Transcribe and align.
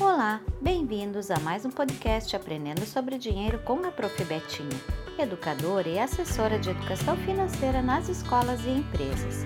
Olá, 0.00 0.40
bem-vindos 0.62 1.30
a 1.30 1.38
mais 1.40 1.66
um 1.66 1.70
podcast 1.70 2.34
Aprendendo 2.34 2.86
sobre 2.86 3.18
Dinheiro 3.18 3.58
com 3.58 3.84
a 3.86 3.90
Prof. 3.90 4.24
Betinha, 4.24 4.80
educadora 5.18 5.86
e 5.86 5.98
assessora 5.98 6.58
de 6.58 6.70
educação 6.70 7.18
financeira 7.18 7.82
nas 7.82 8.08
escolas 8.08 8.64
e 8.64 8.70
empresas. 8.70 9.44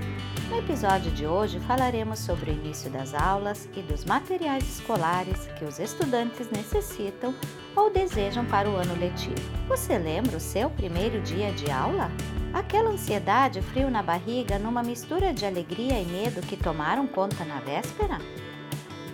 No 0.48 0.56
episódio 0.58 1.10
de 1.10 1.26
hoje 1.26 1.58
falaremos 1.58 2.20
sobre 2.20 2.52
o 2.52 2.54
início 2.54 2.88
das 2.88 3.14
aulas 3.14 3.68
e 3.76 3.82
dos 3.82 4.04
materiais 4.04 4.62
escolares 4.78 5.48
que 5.58 5.64
os 5.64 5.80
estudantes 5.80 6.48
necessitam 6.48 7.34
ou 7.74 7.90
desejam 7.90 8.44
para 8.44 8.70
o 8.70 8.76
ano 8.76 8.94
letivo. 8.94 9.34
Você 9.66 9.98
lembra 9.98 10.36
o 10.36 10.40
seu 10.40 10.70
primeiro 10.70 11.20
dia 11.22 11.50
de 11.50 11.68
aula? 11.68 12.12
Aquela 12.52 12.90
ansiedade, 12.90 13.60
frio 13.60 13.90
na 13.90 14.04
barriga, 14.04 14.56
numa 14.56 14.84
mistura 14.84 15.34
de 15.34 15.44
alegria 15.44 16.00
e 16.00 16.04
medo 16.04 16.40
que 16.42 16.56
tomaram 16.56 17.08
conta 17.08 17.44
na 17.44 17.58
véspera? 17.58 18.20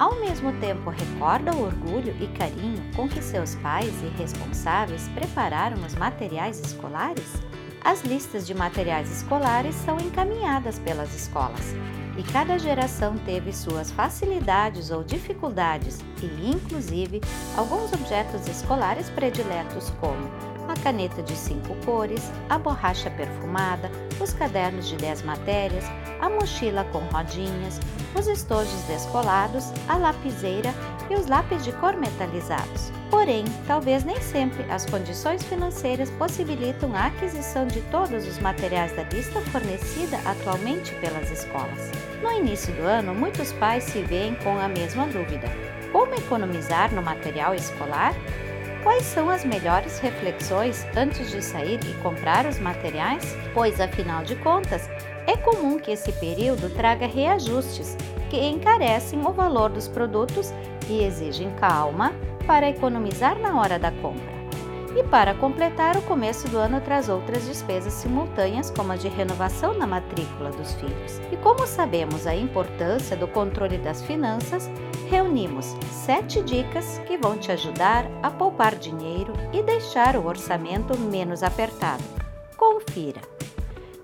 Ao 0.00 0.18
mesmo 0.18 0.50
tempo, 0.60 0.88
recorda 0.88 1.54
o 1.54 1.62
orgulho 1.62 2.16
e 2.18 2.26
carinho 2.28 2.82
com 2.96 3.06
que 3.06 3.20
seus 3.20 3.54
pais 3.56 3.92
e 4.02 4.08
responsáveis 4.18 5.06
prepararam 5.08 5.76
os 5.84 5.94
materiais 5.94 6.58
escolares? 6.58 7.34
As 7.84 8.00
listas 8.00 8.46
de 8.46 8.54
materiais 8.54 9.14
escolares 9.14 9.74
são 9.74 9.98
encaminhadas 10.00 10.78
pelas 10.78 11.14
escolas 11.14 11.74
e 12.16 12.22
cada 12.32 12.58
geração 12.58 13.14
teve 13.26 13.52
suas 13.52 13.90
facilidades 13.90 14.90
ou 14.90 15.04
dificuldades 15.04 15.98
e, 16.22 16.50
inclusive, 16.50 17.20
alguns 17.54 17.92
objetos 17.92 18.48
escolares 18.48 19.10
prediletos 19.10 19.90
como 20.00 20.49
a 20.70 20.74
caneta 20.74 21.22
de 21.22 21.36
cinco 21.36 21.74
cores, 21.84 22.30
a 22.48 22.58
borracha 22.58 23.10
perfumada, 23.10 23.90
os 24.20 24.32
cadernos 24.32 24.88
de 24.88 24.96
10 24.96 25.22
matérias, 25.22 25.84
a 26.20 26.28
mochila 26.28 26.84
com 26.92 27.00
rodinhas, 27.12 27.80
os 28.14 28.26
estojos 28.26 28.82
descolados, 28.84 29.72
a 29.88 29.96
lapiseira 29.96 30.72
e 31.10 31.14
os 31.14 31.26
lápis 31.26 31.64
de 31.64 31.72
cor 31.72 31.96
metalizados. 31.96 32.92
Porém, 33.10 33.44
talvez 33.66 34.04
nem 34.04 34.20
sempre 34.20 34.62
as 34.70 34.86
condições 34.86 35.42
financeiras 35.42 36.10
possibilitam 36.12 36.94
a 36.94 37.06
aquisição 37.06 37.66
de 37.66 37.80
todos 37.82 38.26
os 38.26 38.38
materiais 38.38 38.94
da 38.94 39.02
lista 39.02 39.40
fornecida 39.40 40.18
atualmente 40.24 40.94
pelas 40.96 41.30
escolas. 41.30 41.90
No 42.22 42.30
início 42.30 42.72
do 42.74 42.82
ano, 42.82 43.14
muitos 43.14 43.52
pais 43.54 43.84
se 43.84 44.02
veem 44.02 44.36
com 44.36 44.56
a 44.58 44.68
mesma 44.68 45.06
dúvida: 45.08 45.48
como 45.90 46.14
economizar 46.14 46.94
no 46.94 47.02
material 47.02 47.54
escolar? 47.54 48.14
Quais 48.82 49.04
são 49.04 49.28
as 49.28 49.44
melhores 49.44 49.98
reflexões 49.98 50.86
antes 50.96 51.30
de 51.30 51.42
sair 51.42 51.78
e 51.84 51.94
comprar 52.02 52.46
os 52.46 52.58
materiais? 52.58 53.36
Pois, 53.52 53.78
afinal 53.78 54.24
de 54.24 54.34
contas, 54.36 54.88
é 55.26 55.36
comum 55.36 55.78
que 55.78 55.90
esse 55.90 56.10
período 56.12 56.70
traga 56.70 57.06
reajustes 57.06 57.94
que 58.30 58.38
encarecem 58.38 59.20
o 59.20 59.32
valor 59.32 59.68
dos 59.68 59.86
produtos 59.86 60.52
e 60.88 61.04
exigem 61.04 61.50
calma 61.56 62.12
para 62.46 62.70
economizar 62.70 63.38
na 63.38 63.60
hora 63.60 63.78
da 63.78 63.92
compra. 63.92 64.39
E 64.96 65.04
para 65.04 65.34
completar, 65.34 65.96
o 65.96 66.02
começo 66.02 66.48
do 66.48 66.58
ano 66.58 66.80
traz 66.80 67.08
outras 67.08 67.46
despesas 67.46 67.92
simultâneas, 67.92 68.70
como 68.70 68.92
a 68.92 68.96
de 68.96 69.08
renovação 69.08 69.72
na 69.72 69.86
matrícula 69.86 70.50
dos 70.50 70.74
filhos. 70.74 71.20
E 71.30 71.36
como 71.36 71.64
sabemos 71.66 72.26
a 72.26 72.34
importância 72.34 73.16
do 73.16 73.28
controle 73.28 73.78
das 73.78 74.02
finanças, 74.02 74.68
reunimos 75.08 75.76
sete 75.90 76.42
dicas 76.42 76.98
que 77.06 77.16
vão 77.16 77.38
te 77.38 77.52
ajudar 77.52 78.04
a 78.22 78.30
poupar 78.30 78.74
dinheiro 78.74 79.32
e 79.52 79.62
deixar 79.62 80.16
o 80.16 80.26
orçamento 80.26 80.98
menos 80.98 81.42
apertado. 81.44 82.02
Confira. 82.56 83.20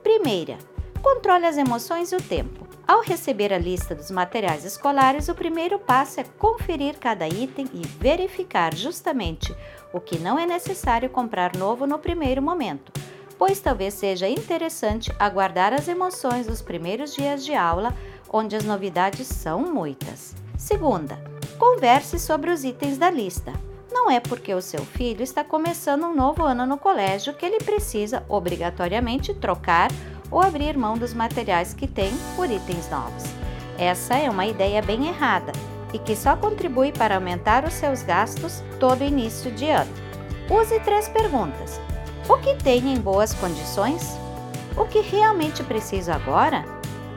Primeira, 0.02 0.56
controle 1.02 1.46
as 1.46 1.56
emoções 1.56 2.12
e 2.12 2.16
o 2.16 2.22
tempo. 2.22 2.65
Ao 2.86 3.00
receber 3.00 3.52
a 3.52 3.58
lista 3.58 3.96
dos 3.96 4.12
materiais 4.12 4.64
escolares, 4.64 5.28
o 5.28 5.34
primeiro 5.34 5.76
passo 5.76 6.20
é 6.20 6.24
conferir 6.38 6.96
cada 7.00 7.26
item 7.26 7.66
e 7.74 7.84
verificar 7.84 8.72
justamente 8.72 9.52
o 9.92 9.98
que 9.98 10.20
não 10.20 10.38
é 10.38 10.46
necessário 10.46 11.10
comprar 11.10 11.56
novo 11.56 11.84
no 11.84 11.98
primeiro 11.98 12.40
momento, 12.40 12.92
pois 13.36 13.58
talvez 13.58 13.94
seja 13.94 14.28
interessante 14.28 15.12
aguardar 15.18 15.72
as 15.72 15.88
emoções 15.88 16.46
dos 16.46 16.62
primeiros 16.62 17.12
dias 17.12 17.44
de 17.44 17.54
aula, 17.54 17.92
onde 18.32 18.54
as 18.54 18.62
novidades 18.62 19.26
são 19.26 19.60
muitas. 19.60 20.36
Segunda, 20.56 21.18
converse 21.58 22.20
sobre 22.20 22.52
os 22.52 22.62
itens 22.62 22.96
da 22.96 23.10
lista. 23.10 23.52
Não 23.90 24.08
é 24.08 24.20
porque 24.20 24.54
o 24.54 24.62
seu 24.62 24.84
filho 24.84 25.22
está 25.22 25.42
começando 25.42 26.04
um 26.04 26.14
novo 26.14 26.44
ano 26.44 26.64
no 26.64 26.78
colégio 26.78 27.34
que 27.34 27.44
ele 27.44 27.58
precisa 27.58 28.24
obrigatoriamente 28.28 29.34
trocar 29.34 29.90
ou 30.30 30.40
abrir 30.42 30.76
mão 30.76 30.96
dos 30.96 31.14
materiais 31.14 31.74
que 31.74 31.86
tem 31.86 32.12
por 32.34 32.50
itens 32.50 32.90
novos. 32.90 33.24
Essa 33.78 34.14
é 34.16 34.30
uma 34.30 34.46
ideia 34.46 34.82
bem 34.82 35.08
errada 35.08 35.52
e 35.92 35.98
que 35.98 36.16
só 36.16 36.36
contribui 36.36 36.92
para 36.92 37.14
aumentar 37.14 37.64
os 37.64 37.74
seus 37.74 38.02
gastos 38.02 38.62
todo 38.80 39.04
início 39.04 39.50
de 39.52 39.68
ano. 39.68 39.92
Use 40.50 40.78
três 40.80 41.08
perguntas: 41.08 41.80
O 42.28 42.38
que 42.38 42.54
tem 42.56 42.92
em 42.92 43.00
boas 43.00 43.34
condições? 43.34 44.16
O 44.76 44.84
que 44.84 45.00
realmente 45.00 45.62
preciso 45.62 46.12
agora? 46.12 46.64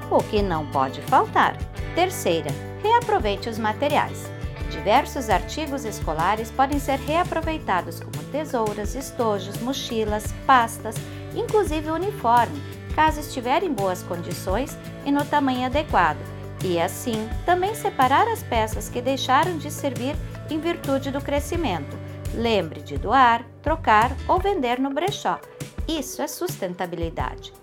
O 0.09 0.23
que 0.23 0.41
não 0.41 0.65
pode 0.67 1.01
faltar? 1.01 1.57
Terceira, 1.93 2.49
reaproveite 2.81 3.49
os 3.49 3.57
materiais. 3.57 4.29
Diversos 4.71 5.29
artigos 5.29 5.83
escolares 5.83 6.51
podem 6.51 6.79
ser 6.79 6.99
reaproveitados 6.99 7.99
como 7.99 8.23
tesouras, 8.31 8.95
estojos, 8.95 9.59
mochilas, 9.61 10.31
pastas, 10.45 10.95
inclusive 11.35 11.89
uniforme, 11.89 12.61
caso 12.89 13.19
estiver 13.19 13.63
em 13.63 13.73
boas 13.73 14.03
condições 14.03 14.77
e 15.05 15.11
no 15.11 15.23
tamanho 15.25 15.65
adequado, 15.65 16.19
e 16.63 16.79
assim 16.79 17.29
também 17.45 17.73
separar 17.73 18.27
as 18.27 18.43
peças 18.43 18.89
que 18.89 19.01
deixaram 19.01 19.57
de 19.57 19.71
servir 19.71 20.15
em 20.49 20.59
virtude 20.59 21.11
do 21.11 21.21
crescimento. 21.21 21.97
Lembre 22.33 22.81
de 22.81 22.97
doar, 22.97 23.45
trocar 23.61 24.15
ou 24.27 24.39
vender 24.39 24.79
no 24.79 24.91
brechó. 24.91 25.39
Isso 25.87 26.21
é 26.21 26.27
sustentabilidade. 26.27 27.53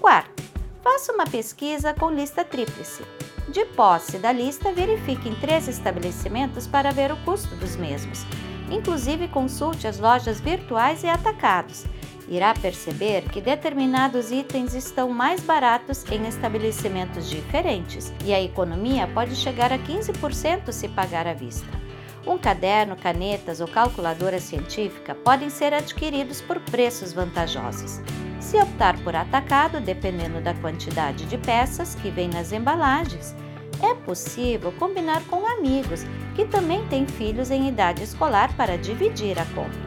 Quarto, 0.00 0.42
faça 0.82 1.12
uma 1.12 1.26
pesquisa 1.26 1.92
com 1.92 2.10
lista 2.10 2.44
tríplice. 2.44 3.02
De 3.48 3.64
posse 3.66 4.18
da 4.18 4.32
lista, 4.32 4.72
verifique 4.72 5.28
em 5.28 5.34
três 5.34 5.68
estabelecimentos 5.68 6.66
para 6.66 6.90
ver 6.90 7.12
o 7.12 7.16
custo 7.24 7.54
dos 7.56 7.76
mesmos. 7.76 8.24
Inclusive, 8.70 9.28
consulte 9.28 9.86
as 9.86 9.98
lojas 9.98 10.40
virtuais 10.40 11.04
e 11.04 11.06
atacados 11.06 11.84
irá 12.28 12.54
perceber 12.54 13.28
que 13.30 13.40
determinados 13.40 14.30
itens 14.30 14.74
estão 14.74 15.10
mais 15.10 15.40
baratos 15.40 16.04
em 16.10 16.26
estabelecimentos 16.26 17.28
diferentes 17.28 18.12
e 18.24 18.32
a 18.32 18.42
economia 18.42 19.06
pode 19.08 19.34
chegar 19.36 19.72
a 19.72 19.78
15% 19.78 20.72
se 20.72 20.88
pagar 20.88 21.26
à 21.26 21.34
vista. 21.34 21.84
Um 22.26 22.38
caderno, 22.38 22.96
canetas 22.96 23.60
ou 23.60 23.68
calculadora 23.68 24.40
científica 24.40 25.14
podem 25.14 25.50
ser 25.50 25.74
adquiridos 25.74 26.40
por 26.40 26.58
preços 26.60 27.12
vantajosos. 27.12 28.00
Se 28.40 28.56
optar 28.56 28.98
por 29.00 29.14
atacado, 29.14 29.80
dependendo 29.80 30.40
da 30.40 30.54
quantidade 30.54 31.26
de 31.26 31.36
peças 31.36 31.94
que 31.94 32.10
vem 32.10 32.28
nas 32.28 32.52
embalagens, 32.52 33.34
é 33.82 33.94
possível 33.94 34.72
combinar 34.72 35.22
com 35.24 35.46
amigos 35.46 36.04
que 36.34 36.46
também 36.46 36.86
têm 36.88 37.06
filhos 37.06 37.50
em 37.50 37.68
idade 37.68 38.02
escolar 38.02 38.54
para 38.56 38.78
dividir 38.78 39.38
a 39.38 39.44
compra. 39.46 39.84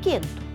Quinto, 0.00 0.47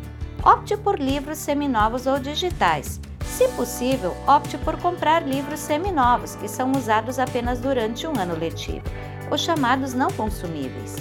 opte 0.45 0.75
por 0.75 0.99
livros 0.99 1.37
seminovos 1.37 2.05
ou 2.05 2.19
digitais. 2.19 2.99
Se 3.25 3.47
possível, 3.49 4.15
opte 4.27 4.57
por 4.57 4.77
comprar 4.77 5.25
livros 5.25 5.59
seminovos, 5.59 6.35
que 6.35 6.47
são 6.47 6.71
usados 6.73 7.17
apenas 7.17 7.59
durante 7.59 8.05
um 8.05 8.19
ano 8.19 8.35
letivo, 8.35 8.83
os 9.31 9.41
chamados 9.41 9.93
não 9.93 10.11
consumíveis. 10.11 10.97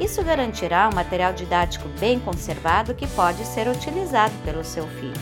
Isso 0.00 0.22
garantirá 0.24 0.88
um 0.88 0.94
material 0.94 1.32
didático 1.32 1.88
bem 2.00 2.18
conservado 2.18 2.94
que 2.94 3.06
pode 3.08 3.44
ser 3.44 3.68
utilizado 3.68 4.34
pelo 4.44 4.64
seu 4.64 4.86
filho. 4.88 5.14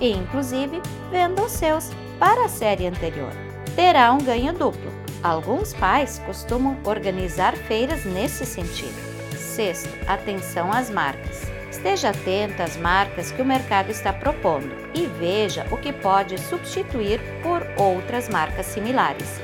E, 0.00 0.10
inclusive, 0.10 0.80
venda 1.10 1.42
os 1.42 1.52
seus 1.52 1.90
para 2.18 2.44
a 2.44 2.48
série 2.48 2.86
anterior. 2.86 3.32
Terá 3.74 4.12
um 4.12 4.18
ganho 4.18 4.52
duplo. 4.52 4.92
Alguns 5.22 5.72
pais 5.74 6.20
costumam 6.26 6.76
organizar 6.84 7.56
feiras 7.56 8.04
nesse 8.04 8.46
sentido. 8.46 8.94
Sexto, 9.36 9.90
atenção 10.06 10.72
às 10.72 10.90
marcas. 10.90 11.53
Esteja 11.74 12.10
atento 12.10 12.62
às 12.62 12.76
marcas 12.76 13.32
que 13.32 13.42
o 13.42 13.44
mercado 13.44 13.90
está 13.90 14.12
propondo 14.12 14.72
e 14.94 15.06
veja 15.06 15.66
o 15.72 15.76
que 15.76 15.92
pode 15.92 16.40
substituir 16.40 17.20
por 17.42 17.66
outras 17.76 18.28
marcas 18.28 18.66
similares. 18.66 19.40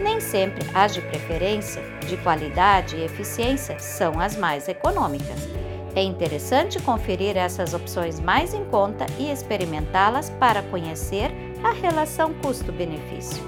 Nem 0.00 0.20
sempre 0.20 0.64
as 0.72 0.94
de 0.94 1.00
preferência, 1.00 1.82
de 2.06 2.16
qualidade 2.18 2.94
e 2.96 3.04
eficiência 3.04 3.76
são 3.80 4.20
as 4.20 4.36
mais 4.36 4.68
econômicas. 4.68 5.48
É 5.96 6.02
interessante 6.02 6.80
conferir 6.80 7.36
essas 7.36 7.74
opções 7.74 8.20
mais 8.20 8.54
em 8.54 8.64
conta 8.66 9.04
e 9.18 9.30
experimentá-las 9.30 10.30
para 10.30 10.62
conhecer 10.62 11.32
a 11.62 11.72
relação 11.72 12.32
custo-benefício. 12.34 13.42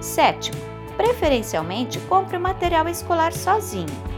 Sétimo, 0.00 0.60
preferencialmente 0.96 2.00
compre 2.00 2.36
o 2.36 2.40
material 2.40 2.88
escolar 2.88 3.32
sozinho 3.32 4.13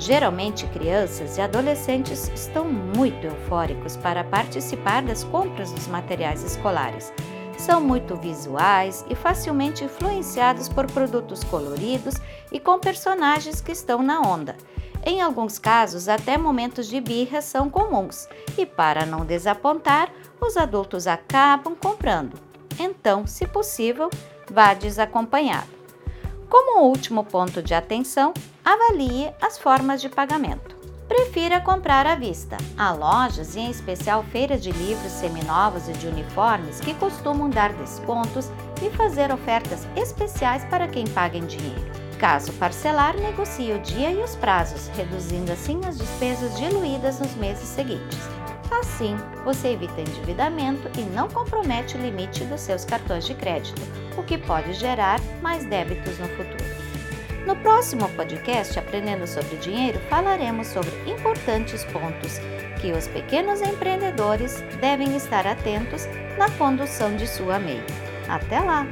Geralmente, 0.00 0.66
crianças 0.68 1.36
e 1.36 1.42
adolescentes 1.42 2.30
estão 2.34 2.64
muito 2.64 3.26
eufóricos 3.26 3.98
para 3.98 4.24
participar 4.24 5.02
das 5.02 5.22
compras 5.24 5.70
dos 5.72 5.86
materiais 5.86 6.42
escolares. 6.42 7.12
são 7.58 7.82
muito 7.82 8.16
visuais 8.16 9.04
e 9.10 9.14
facilmente 9.14 9.84
influenciados 9.84 10.70
por 10.70 10.90
produtos 10.90 11.44
coloridos 11.44 12.14
e 12.50 12.58
com 12.58 12.78
personagens 12.78 13.60
que 13.60 13.72
estão 13.72 14.02
na 14.02 14.22
onda. 14.22 14.56
Em 15.04 15.20
alguns 15.20 15.58
casos, 15.58 16.08
até 16.08 16.38
momentos 16.38 16.86
de 16.88 16.98
birra 17.02 17.42
são 17.42 17.68
comuns, 17.68 18.26
e 18.56 18.64
para 18.64 19.04
não 19.04 19.26
desapontar, 19.26 20.10
os 20.40 20.56
adultos 20.56 21.06
acabam 21.06 21.76
comprando. 21.76 22.40
Então, 22.78 23.26
se 23.26 23.46
possível, 23.46 24.08
vá 24.50 24.72
desacompanhado. 24.72 25.68
Como 26.48 26.86
último 26.86 27.22
ponto 27.22 27.62
de 27.62 27.74
atenção, 27.74 28.32
avalie 28.64 29.32
as 29.40 29.58
formas 29.58 30.00
de 30.00 30.08
pagamento. 30.08 30.76
Prefira 31.08 31.60
comprar 31.60 32.06
à 32.06 32.14
vista. 32.14 32.56
Há 32.76 32.92
lojas 32.92 33.56
e 33.56 33.60
em 33.60 33.70
especial 33.70 34.22
feiras 34.22 34.62
de 34.62 34.70
livros 34.70 35.10
seminovos 35.10 35.88
e 35.88 35.92
de 35.92 36.06
uniformes 36.06 36.80
que 36.80 36.94
costumam 36.94 37.50
dar 37.50 37.72
descontos 37.72 38.48
e 38.80 38.90
fazer 38.90 39.32
ofertas 39.32 39.88
especiais 39.96 40.64
para 40.66 40.86
quem 40.86 41.06
paga 41.08 41.36
em 41.36 41.46
dinheiro. 41.46 41.90
Caso 42.18 42.52
parcelar, 42.52 43.16
negocie 43.16 43.72
o 43.72 43.80
dia 43.80 44.12
e 44.12 44.22
os 44.22 44.36
prazos, 44.36 44.88
reduzindo 44.88 45.50
assim 45.50 45.80
as 45.86 45.98
despesas 45.98 46.56
diluídas 46.56 47.18
nos 47.18 47.34
meses 47.34 47.66
seguintes. 47.66 48.18
Assim, 48.70 49.16
você 49.44 49.68
evita 49.68 50.00
endividamento 50.00 50.88
e 50.96 51.02
não 51.02 51.28
compromete 51.28 51.96
o 51.96 52.00
limite 52.00 52.44
dos 52.44 52.60
seus 52.60 52.84
cartões 52.84 53.26
de 53.26 53.34
crédito, 53.34 53.80
o 54.16 54.22
que 54.22 54.38
pode 54.38 54.74
gerar 54.74 55.18
mais 55.42 55.64
débitos 55.64 56.18
no 56.18 56.28
futuro. 56.28 56.79
No 57.46 57.56
próximo 57.56 58.08
podcast 58.10 58.78
Aprendendo 58.78 59.26
sobre 59.26 59.56
Dinheiro, 59.56 59.98
falaremos 60.10 60.66
sobre 60.66 60.90
importantes 61.10 61.84
pontos 61.86 62.38
que 62.80 62.92
os 62.92 63.08
pequenos 63.08 63.60
empreendedores 63.62 64.62
devem 64.80 65.16
estar 65.16 65.46
atentos 65.46 66.06
na 66.38 66.50
condução 66.50 67.16
de 67.16 67.26
sua 67.26 67.58
MEI. 67.58 67.82
Até 68.28 68.60
lá! 68.60 68.86